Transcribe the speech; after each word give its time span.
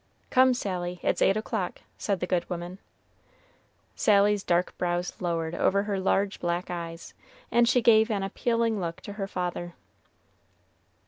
"Come, 0.31 0.55
Sally, 0.55 0.99
it's 1.03 1.21
eight 1.21 1.37
o'clock," 1.37 1.81
said 1.95 2.21
the 2.21 2.25
good 2.25 2.49
woman. 2.49 2.79
Sally's 3.95 4.41
dark 4.41 4.75
brows 4.79 5.13
lowered 5.21 5.53
over 5.53 5.83
her 5.83 5.99
large, 5.99 6.39
black 6.39 6.71
eyes, 6.71 7.13
and 7.51 7.69
she 7.69 7.83
gave 7.83 8.09
an 8.09 8.23
appealing 8.23 8.79
look 8.79 9.01
to 9.01 9.13
her 9.13 9.27
father. 9.27 9.75